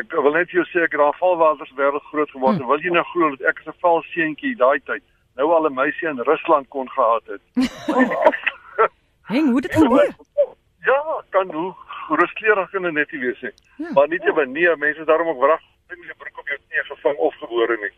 ek 0.00 0.12
wil 0.12 0.32
net 0.32 0.50
vir 0.50 0.60
jou 0.62 0.66
sê 0.70 0.84
ek 0.86 0.94
het 0.96 1.00
daar 1.00 1.18
valwaters 1.20 1.72
wêreld 1.76 2.04
groot 2.10 2.30
geword. 2.30 2.58
Hmm. 2.58 2.66
Wil 2.66 2.80
jy 2.80 2.92
nou 2.94 3.04
glo 3.12 3.30
dat 3.36 3.48
ek 3.52 3.60
as 3.60 3.74
'n 3.74 3.80
val 3.80 4.02
seentjie 4.14 4.56
daai 4.56 4.80
tyd 4.86 5.02
nou 5.36 5.52
al 5.52 5.66
'n 5.68 5.74
meisie 5.74 6.08
in 6.08 6.20
Rusland 6.20 6.68
kon 6.68 6.88
gehad 6.90 7.24
het? 7.26 7.42
Heng, 9.32 9.50
hoe 9.50 9.60
dit 9.60 9.74
gebeur? 9.74 10.14
ja, 10.84 11.22
kan 11.30 11.52
hoe 11.52 11.74
ruskleurig 12.08 12.70
kan 12.70 12.82
dit 12.82 12.92
net 12.92 13.12
nie 13.12 13.20
wees 13.20 13.40
nie. 13.40 13.54
Ja. 13.76 13.92
Maar 13.92 14.08
nie 14.08 14.18
te 14.18 14.46
nee, 14.46 14.76
mense 14.76 15.04
daarom 15.04 15.28
ook 15.28 15.40
wrag 15.40 15.60
nie 15.88 16.06
die 16.06 16.18
broek 16.18 16.38
op 16.38 16.48
jou 16.48 16.58
knie 16.58 16.84
gevang 16.88 17.16
of 17.16 17.34
gebore 17.34 17.76
nie. 17.80 17.92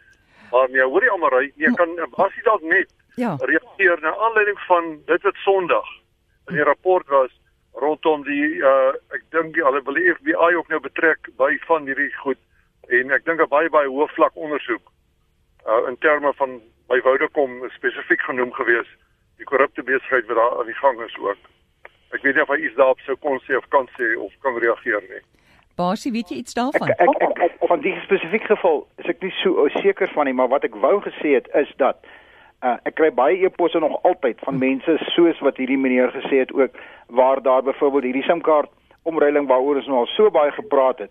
Maar 0.51 0.69
nee, 0.71 0.83
hoor 0.83 1.03
jy 1.03 1.11
almal 1.11 1.33
ry, 1.35 1.53
nee, 1.57 1.73
kan 1.75 1.89
as 2.27 2.35
jy 2.37 2.43
dalk 2.43 2.63
net 2.63 2.91
Ja. 3.17 3.37
reageer 3.41 4.01
na 4.03 4.11
aanleiding 4.27 4.59
van 4.67 4.99
dit 5.07 5.23
wat 5.23 5.37
Sondag 5.45 5.87
in 6.49 6.55
die 6.59 6.65
rapport 6.67 7.07
was 7.09 7.31
rondom 7.83 8.23
die 8.23 8.59
uh 8.63 8.93
ek 9.17 9.25
dink 9.31 9.57
hulle 9.57 9.83
wil 9.87 9.95
die 9.99 10.15
FBI 10.15 10.55
ook 10.59 10.69
nou 10.69 10.81
betrek 10.81 11.31
by 11.41 11.53
van 11.67 11.87
hierdie 11.87 12.13
goed 12.23 12.39
en 12.89 13.11
ek 13.11 13.25
dink 13.25 13.41
'n 13.41 13.49
baie 13.49 13.71
baie 13.71 13.89
hoë 13.89 14.09
vlak 14.15 14.37
ondersoek 14.37 14.85
uh 15.67 15.89
in 15.89 15.99
terme 15.99 16.33
van 16.41 16.61
by 16.89 17.01
Vodacom 17.01 17.63
spesifiek 17.77 18.21
genoem 18.21 18.53
gewees 18.53 18.91
die 19.37 19.49
korrupte 19.49 19.83
besigheid 19.83 20.27
wat 20.27 20.37
daar 20.37 20.59
aan 20.59 20.67
die 20.67 20.81
gang 20.81 21.01
is 21.03 21.17
ook. 21.19 21.39
Ek 22.15 22.23
weet 22.23 22.35
nie 22.35 22.43
of 22.43 22.49
hy 22.49 22.61
iets 22.63 22.77
daarop 22.79 23.01
sou 23.01 23.17
kon 23.17 23.41
sê 23.47 23.57
of 23.59 23.67
kan 23.69 23.89
sê 23.99 24.15
of 24.21 24.33
kan 24.45 24.59
reageer 24.63 25.03
nie. 25.09 25.23
Basie, 25.75 26.13
weet 26.13 26.31
jy 26.31 26.37
iets 26.37 26.55
Ek 26.55 26.61
daarvan? 26.61 26.89
ek, 26.89 27.23
ek, 27.23 27.39
ek 27.49 27.67
van 27.67 27.81
die 27.83 27.95
spesifieke 28.05 28.47
geval 28.47 28.85
is 29.03 29.09
ek 29.11 29.23
nie 29.23 29.33
so 29.43 29.67
seker 29.81 30.09
van 30.15 30.29
nie, 30.31 30.35
maar 30.35 30.49
wat 30.53 30.65
ek 30.65 30.77
wou 30.79 31.01
gesê 31.03 31.35
het 31.35 31.49
is 31.59 31.73
dat 31.83 31.99
uh, 32.65 32.77
ek 32.89 32.95
kry 32.95 33.11
baie 33.15 33.45
e-posse 33.45 33.79
nog 33.79 33.99
altyd 34.03 34.41
van 34.47 34.59
mense 34.59 34.97
soos 35.15 35.41
wat 35.45 35.57
hierdie 35.61 35.79
meneer 35.79 36.13
gesê 36.15 36.41
het 36.45 36.53
ook 36.53 36.79
waar 37.09 37.43
daar 37.43 37.63
byvoorbeeld 37.63 38.03
hierdie 38.09 38.23
SIM-kaart 38.23 38.71
omruiling 39.03 39.47
waaroor 39.49 39.77
ons 39.83 39.87
nou 39.87 39.99
al 39.99 40.07
so 40.17 40.31
baie 40.31 40.53
gepraat 40.53 40.99
het. 40.99 41.11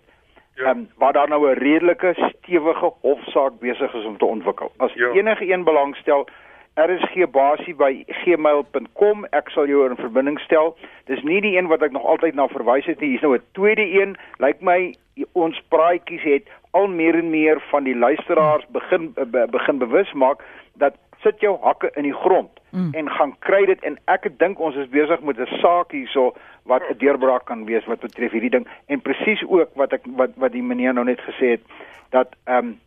Ja. 0.55 0.63
Ehm 0.69 0.77
um, 0.77 0.87
waar 0.97 1.13
daar 1.13 1.29
nou 1.29 1.49
'n 1.49 1.57
redelike 1.59 2.13
stewige 2.15 2.91
hofsaak 3.01 3.59
besig 3.59 3.93
is 3.93 4.05
om 4.05 4.17
te 4.17 4.25
ontwikkel. 4.25 4.71
As 4.77 4.93
Ja. 4.93 5.11
enige 5.11 5.53
een 5.53 5.63
belangstel, 5.63 6.27
RSG 6.75 7.29
basie 7.31 7.75
by 7.75 8.03
gmail.com. 8.07 9.25
Ek 9.25 9.49
sal 9.49 9.67
jou 9.67 9.89
in 9.89 9.95
verbinding 9.95 10.39
stel. 10.39 10.75
Dis 11.05 11.21
nie 11.23 11.41
die 11.41 11.57
een 11.57 11.67
wat 11.67 11.81
ek 11.81 11.91
nog 11.91 12.05
altyd 12.05 12.33
na 12.33 12.47
verwys 12.47 12.85
het 12.85 12.99
nie. 12.99 13.09
Hier's 13.09 13.21
nou 13.21 13.35
'n 13.35 13.41
tweede 13.51 14.01
een. 14.01 14.17
Lyk 14.37 14.61
my 14.61 14.93
ons 15.31 15.61
praatjies 15.69 16.23
het 16.23 16.49
al 16.71 16.87
meer 16.87 17.15
en 17.15 17.29
meer 17.29 17.61
van 17.69 17.83
die 17.83 17.95
luisteraars 17.95 18.65
begin 18.73 19.13
be, 19.13 19.47
begin 19.49 19.77
bewus 19.77 20.13
maak 20.13 20.41
dat 20.73 20.95
sit 21.23 21.39
jou 21.39 21.57
hakke 21.61 21.91
in 21.95 22.03
die 22.03 22.13
grond 22.13 22.59
mm. 22.71 22.93
en 22.93 23.09
gaan 23.09 23.35
kry 23.39 23.65
dit 23.65 23.83
en 23.83 23.97
ek 24.05 24.27
dink 24.39 24.59
ons 24.59 24.75
is 24.75 24.89
besig 24.89 25.21
met 25.21 25.39
'n 25.39 25.59
saak 25.61 25.91
hierso 25.91 26.33
wat 26.63 26.83
'n 26.89 26.97
deurbraak 26.97 27.45
kan 27.45 27.65
wees 27.65 27.85
wat 27.85 27.99
betref 27.99 28.31
hierdie 28.31 28.49
ding 28.49 28.67
en 28.87 29.01
presies 29.01 29.43
ook 29.47 29.69
wat 29.75 29.93
ek 29.93 30.05
wat 30.15 30.31
wat 30.35 30.51
die 30.51 30.63
meneer 30.63 30.93
nou 30.93 31.05
net 31.05 31.21
gesê 31.21 31.57
het 31.57 31.61
dat 32.09 32.35
ehm 32.45 32.57
um, 32.57 32.79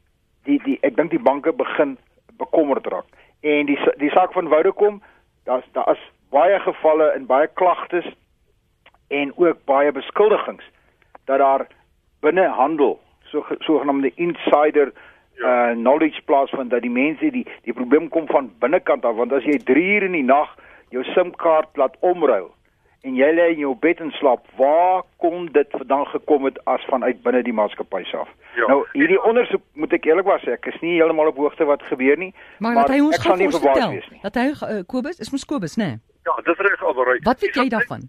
die 0.44 0.60
die 0.64 0.78
ek 0.82 0.96
dink 0.96 1.10
die 1.10 1.22
banke 1.22 1.52
begin 1.52 1.96
bekommerd 2.38 2.86
raak. 2.86 3.08
En 3.40 3.66
die 3.66 3.78
die 4.00 4.10
saak 4.10 4.32
van 4.32 4.48
Vodacom, 4.48 5.02
daar's 5.44 5.66
daar 5.72 5.90
is 5.92 6.02
baie 6.30 6.58
gevalle 6.60 7.10
en 7.14 7.26
baie 7.26 7.48
klagtes 7.54 8.06
en 9.08 9.32
ook 9.36 9.64
baie 9.64 9.92
beskuldigings 9.92 10.64
dat 11.24 11.38
daar 11.38 11.66
binne 12.20 12.48
handel 12.48 12.98
so 13.30 13.44
sogenaamde 13.58 14.12
insider 14.14 14.92
Ja. 15.36 15.70
uh 15.70 15.76
knowledge 15.76 16.22
plaasvind 16.24 16.70
dat 16.70 16.82
die 16.82 16.90
mense 16.90 17.30
die 17.30 17.46
die 17.64 17.72
probleem 17.72 18.08
kom 18.08 18.26
van 18.26 18.52
binnekant 18.58 19.04
af 19.04 19.16
want 19.16 19.32
as 19.32 19.44
jy 19.44 19.58
3 19.58 19.84
uur 19.94 20.02
in 20.02 20.12
die 20.12 20.24
nag 20.24 20.54
jou 20.90 21.04
SIM-kaart 21.04 21.76
laat 21.76 21.96
omruil 22.00 22.56
en 23.06 23.14
jy 23.14 23.28
lê 23.36 23.46
in 23.54 23.60
jou 23.62 23.74
bed 23.78 24.00
en 24.02 24.10
slaap, 24.18 24.46
waar 24.58 25.02
kon 25.22 25.46
dit 25.54 25.74
vandaan 25.78 26.06
gekom 26.10 26.48
het 26.48 26.58
as 26.72 26.82
vanuit 26.90 27.20
binne 27.22 27.42
die 27.46 27.54
maatskappy 27.54 28.02
self? 28.10 28.30
Ja. 28.58 28.66
Nou 28.72 28.80
hierdie 28.96 29.18
ondersoek 29.28 29.62
moet 29.78 29.94
ek 29.94 30.08
eerlikwaar 30.08 30.42
sê, 30.42 30.56
ek 30.56 30.66
is 30.72 30.78
nie 30.82 30.96
heeltemal 30.96 31.30
op 31.30 31.38
hoogte 31.38 31.68
wat 31.68 31.84
gebeur 31.90 32.18
nie, 32.18 32.32
Maar, 32.58 32.72
maar 32.72 32.82
wat 32.82 32.94
hy 32.96 33.00
ons 33.04 33.18
ek 33.18 33.26
gaan 33.28 33.38
nie 33.38 33.50
verbaas 33.52 33.78
vertel. 33.78 33.94
wees 33.94 34.10
nie. 34.10 34.20
Dat 34.24 34.40
hy 34.40 34.46
uh, 34.50 34.82
Kobus, 34.90 35.20
is 35.22 35.30
mos 35.34 35.46
Kobus, 35.46 35.76
né? 35.78 35.90
Nee? 35.92 36.02
Ja, 36.26 36.34
dis 36.48 36.62
reg 36.66 36.82
albereik. 36.82 37.22
Wat 37.28 37.40
weet 37.44 37.54
jy 37.54 37.68
daarvan? 37.70 38.08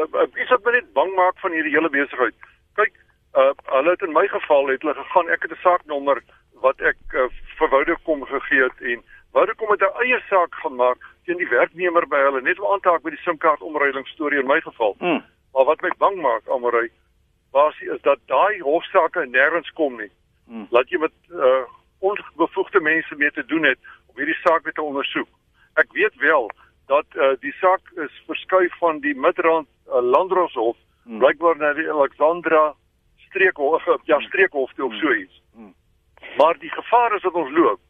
Iets 0.00 0.52
wat 0.54 0.64
my 0.64 0.72
net 0.78 0.92
bang 0.96 1.10
maak 1.18 1.36
van 1.44 1.52
hierdie 1.52 1.74
hele 1.74 1.90
besigheid. 1.92 2.48
Kyk, 2.80 2.94
uh 3.36 3.50
hulle 3.74 3.92
het 3.92 4.06
in 4.06 4.16
my 4.16 4.24
geval 4.32 4.72
het 4.72 4.86
hulle 4.86 4.96
gegaan, 4.96 5.28
ek 5.28 5.44
het 5.44 5.52
'n 5.52 5.60
saaknommer 5.66 6.22
wat 6.62 6.80
ek 6.80 6.98
uh, 7.14 7.28
vir 7.58 7.68
Vodacom 7.68 8.24
gegee 8.30 8.62
het 8.62 8.80
en 8.92 9.02
Vodacom 9.32 9.70
het 9.74 9.82
'n 9.82 10.02
eie 10.04 10.20
saak 10.28 10.54
gemaak 10.64 10.98
teen 11.26 11.36
die 11.38 11.48
werknemer 11.48 12.06
by 12.08 12.18
hulle 12.26 12.40
net 12.42 12.60
om 12.60 12.72
aan 12.72 12.80
te 12.80 12.88
haak 12.90 13.02
by 13.02 13.10
die 13.10 13.22
SIM-kaart 13.24 13.60
omruiling 13.62 14.06
storie 14.08 14.40
in 14.40 14.46
my 14.46 14.60
geval. 14.60 14.96
Mm. 15.00 15.22
Maar 15.52 15.64
wat 15.64 15.80
my 15.82 15.90
bang 15.98 16.16
maak, 16.22 16.46
Almarai, 16.48 16.88
basie 17.52 17.90
is 17.92 18.00
dat 18.02 18.18
daai 18.26 18.60
hofsaake 18.60 19.26
nêrens 19.26 19.70
kom 19.74 19.96
nie. 19.96 20.10
Mm. 20.48 20.66
Laat 20.70 20.88
jy 20.90 20.98
met 20.98 21.12
uh 21.30 21.64
onbevoegde 22.02 22.80
mense 22.80 23.14
mee 23.16 23.30
te 23.30 23.44
doen 23.46 23.62
het 23.62 23.78
om 24.08 24.16
hierdie 24.16 24.38
saak 24.42 24.64
weer 24.64 24.72
te 24.72 24.82
ondersoek. 24.82 25.28
Ek 25.74 25.92
weet 25.92 26.14
wel 26.16 26.50
dat 26.86 27.06
uh 27.14 27.34
die 27.40 27.52
saak 27.60 27.80
is 27.96 28.22
verskuif 28.26 28.72
van 28.78 29.00
die 29.00 29.14
Midrand 29.14 29.68
uh, 29.88 30.00
Landdroshof 30.02 30.76
Mm. 31.04 31.18
blykbaar 31.18 31.56
na 31.56 31.72
die 31.72 31.90
Alexandra 31.90 32.74
streekhof, 33.16 33.84
ja 34.04 34.20
streekhof 34.20 34.72
toe 34.72 34.84
of 34.86 34.92
Mm. 34.92 34.98
so 34.98 35.12
iets. 35.14 35.41
Maar 36.36 36.58
die 36.58 36.70
gevaar 36.70 37.14
is 37.14 37.22
dat 37.22 37.32
ons 37.32 37.50
loop. 37.50 37.80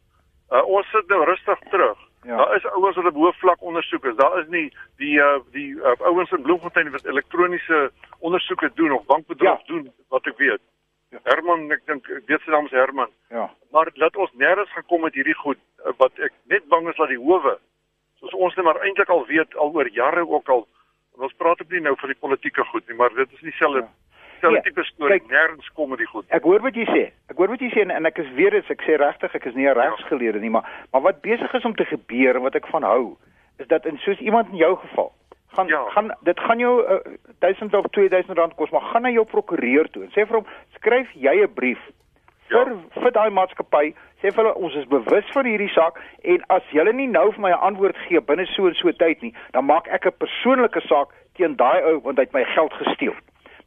Uh 0.51 0.65
ons 0.67 0.89
sit 0.91 1.07
nou 1.07 1.23
rustig 1.25 1.59
terug. 1.69 1.97
Ja. 2.23 2.37
Daar 2.37 2.55
is 2.55 2.65
ouens 2.65 2.95
wat 2.95 3.05
op 3.05 3.15
hoë 3.19 3.33
vlak 3.39 3.61
ondersoek 3.61 4.05
is. 4.05 4.15
Daar 4.15 4.39
is 4.39 4.47
nie 4.47 4.67
die 4.97 5.17
uh 5.19 5.39
die 5.51 5.69
uh, 5.75 5.95
ouens 5.99 6.31
in 6.31 6.41
Bloemfontein 6.41 6.91
wat 6.91 7.05
elektroniese 7.05 7.91
ondersoeke 8.19 8.71
doen 8.75 8.91
of 8.91 9.05
bankbedrog 9.05 9.59
Ja. 9.59 9.73
doen 9.73 9.91
wat 10.09 10.25
ek 10.27 10.37
weet. 10.37 10.61
Ja. 11.09 11.19
Herman, 11.23 11.71
ek 11.71 11.85
dink 11.85 12.07
ek 12.09 12.23
weet 12.27 12.41
sy 12.41 12.49
naam 12.51 12.65
is 12.65 12.71
Herman. 12.71 13.09
Ja. 13.29 13.49
Maar 13.71 13.91
laat 13.93 14.15
ons 14.15 14.31
nêrens 14.33 14.71
gekom 14.73 15.01
met 15.01 15.13
hierdie 15.13 15.35
goed 15.41 15.59
uh, 15.85 15.91
wat 15.97 16.11
ek 16.19 16.33
net 16.47 16.67
bang 16.67 16.87
is 16.89 16.95
dat 16.95 17.07
die 17.09 17.19
howe 17.21 17.57
soos 18.19 18.33
ons 18.33 18.55
net 18.55 18.65
maar 18.65 18.79
eintlik 18.81 19.09
al 19.09 19.25
weet 19.27 19.55
al 19.55 19.73
oor 19.75 19.89
jare 19.89 20.23
ook 20.27 20.49
al 20.49 20.67
ons 21.21 21.33
praat 21.37 21.61
ook 21.61 21.69
nie 21.69 21.81
nou 21.81 21.95
van 21.99 22.09
die 22.09 22.17
politieke 22.19 22.63
goed 22.71 22.87
nie, 22.87 22.95
maar 22.97 23.13
dit 23.13 23.31
is 23.33 23.41
nie 23.41 23.51
dieselfde 23.51 23.79
Ja. 23.83 23.89
Dieselfde 24.43 24.55
Ja, 24.55 24.61
tipe 24.61 24.83
storie 24.83 25.21
nêrens 25.29 25.69
kom 25.73 25.89
met 25.89 25.97
die 25.99 26.07
goed. 26.07 26.25
Ek 26.29 26.43
hoor 26.43 26.61
wat 26.61 26.75
jy 26.75 26.85
sê. 26.85 27.03
Ek 27.31 27.37
hoor 27.37 27.49
wat 27.49 27.59
jy 27.59 27.69
sê 27.73 27.81
en, 27.81 27.91
en 27.91 28.05
ek 28.05 28.17
is 28.17 28.29
weer 28.35 28.53
eens 28.53 28.69
ek 28.69 28.81
sê 28.83 28.97
regtig 28.99 29.35
ek 29.35 29.45
is 29.45 29.55
nie 29.55 29.67
'n 29.67 29.73
regsgeleerde 29.77 30.39
nie, 30.39 30.49
maar 30.49 30.63
maar 30.91 31.01
wat 31.01 31.21
besig 31.21 31.53
is 31.53 31.65
om 31.65 31.75
te 31.75 31.85
gebeur 31.85 32.35
en 32.35 32.41
wat 32.43 32.55
ek 32.55 32.67
van 32.67 32.83
hou 32.83 33.15
is 33.59 33.67
dat 33.67 33.85
in 33.85 33.97
soos 33.97 34.19
iemand 34.19 34.49
in 34.51 34.57
jou 34.57 34.75
geval 34.77 35.11
gaan 35.55 35.67
Ja. 35.67 35.83
gaan 35.89 36.11
dit 36.23 36.39
gaan 36.39 36.59
jou 36.59 36.81
uh, 36.81 36.99
1000 37.39 37.73
of 37.73 37.85
2000 37.91 38.37
rand 38.37 38.55
kos, 38.55 38.69
maar 38.71 38.81
gaan 38.81 39.01
na 39.01 39.09
jou 39.09 39.25
prokureur 39.25 39.89
toe 39.89 40.03
en 40.03 40.09
sê 40.09 40.25
vir 40.27 40.35
hom 40.35 40.45
skryf 40.75 41.07
jy 41.13 41.43
'n 41.43 41.53
brief 41.53 41.79
Ja. 42.49 42.63
vir 42.65 42.75
vir 43.01 43.11
daai 43.11 43.29
maatskappy 43.29 43.93
sê 44.21 44.31
vir 44.31 44.43
hulle 44.43 44.55
ons 44.55 44.75
is 44.75 44.85
bewus 44.85 45.25
van 45.33 45.45
hierdie 45.45 45.69
saak 45.73 45.99
en 46.23 46.43
as 46.49 46.63
julle 46.71 46.93
nie 46.93 47.07
nou 47.07 47.31
vir 47.31 47.41
my 47.41 47.49
'n 47.51 47.59
antwoord 47.69 47.95
gee 48.07 48.19
binne 48.21 48.45
so 48.45 48.67
en 48.67 48.73
so 48.75 48.91
tyd 48.91 49.21
nie, 49.21 49.33
dan 49.53 49.65
maak 49.65 49.87
ek 49.87 50.05
'n 50.05 50.17
persoonlike 50.17 50.81
saak 50.81 51.07
teen 51.35 51.55
daai 51.55 51.81
ou 51.83 51.99
want 52.01 52.17
hy 52.17 52.23
het 52.23 52.33
my 52.33 52.43
geld 52.43 52.73
gesteel. 52.73 53.13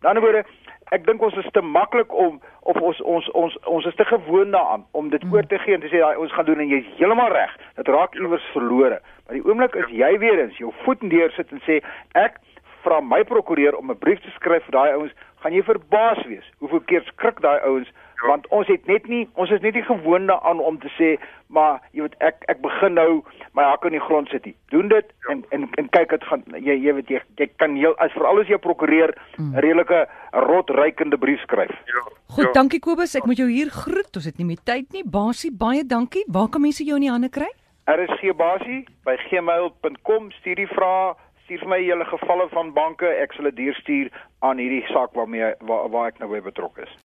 Met 0.06 0.14
ander 0.14 0.30
woorde, 0.30 0.48
ek 0.94 1.02
dink 1.02 1.22
ons 1.26 1.34
is 1.34 1.46
te 1.50 1.60
maklik 1.66 2.12
om 2.14 2.36
of 2.70 2.76
ons 2.78 2.98
ons 3.10 3.30
ons 3.34 3.54
ons 3.66 3.86
is 3.90 3.96
te 3.98 4.04
gewoond 4.06 4.52
daaraan 4.54 4.84
om 4.94 5.08
dit 5.10 5.25
oor 5.32 5.46
te 5.50 5.58
gee 5.58 5.75
en 5.75 5.82
te 5.82 5.90
sê 5.90 5.98
daai 5.98 6.20
ons 6.22 6.34
gaan 6.36 6.46
doen 6.46 6.62
en 6.62 6.70
jy's 6.70 6.92
heeltemal 7.00 7.32
reg. 7.34 7.56
Dit 7.75 7.90
raak 7.90 8.14
iewers 8.14 8.46
verlore. 8.52 9.00
Maar 9.26 9.40
die 9.40 9.42
oomblik 9.42 9.75
as 9.82 9.90
jy 9.90 10.12
weer 10.22 10.44
eens 10.44 10.60
jou 10.62 10.70
voet 10.84 11.02
neersit 11.02 11.50
en 11.50 11.64
sê 11.66 11.80
ek 12.22 12.38
vra 12.84 13.00
my 13.02 13.25
prokureur 13.26 13.75
om 13.80 13.90
'n 13.90 13.98
brief 13.98 14.22
te 14.22 14.30
skryf 14.36 14.62
vir 14.68 14.78
daai 14.78 14.94
ouens, 14.94 15.16
gaan 15.42 15.58
jy 15.58 15.64
verbaas 15.72 16.22
wees 16.30 16.46
hoeveel 16.60 16.86
keer 16.86 17.02
skrik 17.10 17.42
daai 17.42 17.58
ouens 17.66 17.90
Ja. 18.23 18.28
want 18.28 18.46
ons 18.49 18.66
het 18.66 18.87
net 18.87 19.06
nie 19.08 19.28
ons 19.35 19.50
is 19.50 19.61
net 19.61 19.75
nie 19.75 19.82
gewoond 19.82 20.28
daaraan 20.28 20.61
om 20.61 20.78
te 20.78 20.88
sê 20.99 21.16
maar 21.49 21.80
jy 21.92 22.02
weet 22.02 22.14
ek 22.20 22.44
ek 22.49 22.61
begin 22.62 22.94
nou 22.94 23.23
my 23.54 23.62
hak 23.62 23.85
in 23.85 23.92
die 23.92 24.00
grond 24.00 24.28
sit. 24.28 24.44
nie. 24.44 24.54
Doen 24.70 24.88
dit 24.88 25.04
Ja. 25.28 25.32
en 25.32 25.44
en 25.50 25.68
en 25.78 25.88
kyk 25.88 26.11
dit 26.11 26.25
gaan 26.25 26.42
jy 26.56 26.75
jy 26.87 26.92
weet 26.94 27.08
jy, 27.08 27.20
jy 27.37 27.46
kan 27.56 27.76
heel 27.76 27.94
as 27.99 28.12
veral 28.12 28.40
as 28.40 28.49
jy 28.49 28.56
prokureur 28.58 29.14
'n 29.38 29.54
redelike 29.54 30.06
rotrykende 30.32 31.16
brief 31.18 31.40
skryf. 31.40 31.70
Ja. 31.70 32.02
Goed, 32.35 32.44
ja. 32.44 32.52
dankie 32.52 32.80
Kobus. 32.80 33.14
Ek 33.14 33.26
moet 33.26 33.37
jou 33.37 33.49
hier 33.50 33.70
groet. 33.70 34.16
Ons 34.16 34.25
het 34.25 34.38
nie 34.38 34.46
meer 34.46 34.62
tyd 34.64 34.92
nie. 34.92 35.04
Basie, 35.04 35.52
baie 35.52 35.85
dankie. 35.87 36.25
Waar 36.28 36.49
kan 36.49 36.61
mense 36.61 36.85
jou 36.85 36.96
in 36.96 37.02
die 37.06 37.11
hande 37.11 37.28
kry? 37.30 37.49
RSG 37.87 38.35
basie 38.37 38.85
by 39.06 39.16
gmail.com 39.28 40.30
stuur 40.40 40.54
die 40.58 40.66
vrae 40.66 41.14
stuur 41.44 41.61
vir 41.62 41.68
my 41.68 41.78
julle 41.78 42.04
gevalle 42.11 42.49
van 42.50 42.73
banke 42.75 43.06
ek 43.23 43.32
sal 43.37 43.44
dit 43.44 43.56
deurstuur 43.56 44.08
aan 44.42 44.58
hierdie 44.58 44.82
saak 44.90 45.14
waarmee 45.14 45.52
waar, 45.61 45.88
waar 45.94 46.08
ek 46.08 46.18
nou 46.18 46.28
by 46.32 46.40
betrokke 46.42 46.82
is 46.82 46.90